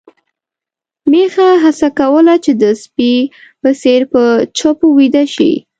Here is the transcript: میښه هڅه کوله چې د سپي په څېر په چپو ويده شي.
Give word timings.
میښه 1.11 1.47
هڅه 1.63 1.87
کوله 1.99 2.33
چې 2.43 2.51
د 2.61 2.63
سپي 2.81 3.13
په 3.61 3.69
څېر 3.81 4.01
په 4.13 4.21
چپو 4.57 4.87
ويده 4.97 5.23
شي. 5.33 5.51